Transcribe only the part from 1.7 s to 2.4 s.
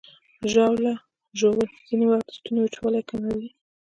ځینې وخت د